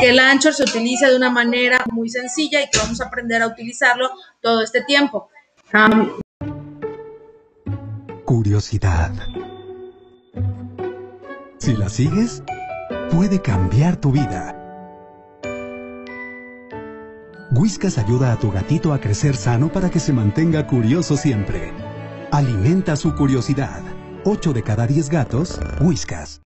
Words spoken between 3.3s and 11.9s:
a utilizarlo todo este tiempo. Curiosidad. Si la